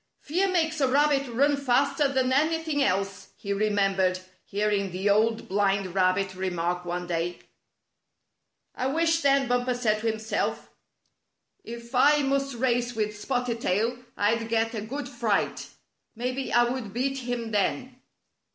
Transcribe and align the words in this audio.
"Fear 0.21 0.47
makes 0.47 0.81
a 0.81 0.87
rabbit 0.87 1.27
run 1.27 1.55
faster 1.55 2.07
than 2.07 2.33
any 2.33 2.57
thing 2.57 2.81
else," 2.81 3.27
he 3.35 3.53
remembered 3.53 4.19
hearing 4.43 4.89
the 4.89 5.11
Old 5.11 5.47
Blind 5.47 5.93
Rabbit 5.93 6.33
remark 6.33 6.85
one 6.85 7.05
day." 7.05 7.37
I 8.75 8.87
wish 8.87 9.21
then," 9.21 9.47
Bumper 9.47 9.75
said 9.75 9.99
to 10.01 10.07
himself," 10.09 10.71
if 11.63 11.93
I 11.93 12.13
40 12.13 12.13
A 12.13 12.13
Test 12.13 12.15
of 12.15 12.15
Fleetness 12.15 12.41
must 12.41 12.55
race 12.63 12.93
with 12.95 13.19
Spotted 13.21 13.61
Tail 13.61 13.99
I'd 14.17 14.49
get 14.49 14.73
a 14.73 14.81
good 14.81 15.07
fright. 15.07 15.67
Maybe 16.15 16.51
I 16.51 16.63
would 16.63 16.93
beat 16.93 17.19
him 17.19 17.51
then." 17.51 18.01